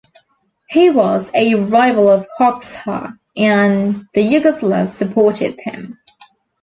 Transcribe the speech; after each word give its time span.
He 0.67 0.89
was 0.89 1.29
a 1.35 1.53
rival 1.53 2.09
of 2.09 2.25
Hoxha, 2.39 3.19
and 3.37 4.07
the 4.15 4.23
Yugoslavs 4.33 4.89
supported 4.89 5.59
him. 5.63 5.99